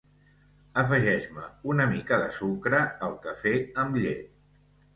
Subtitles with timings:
[0.83, 1.43] Afegeix-me
[1.75, 3.55] una mica de sucre al cafè
[3.87, 4.29] amb llet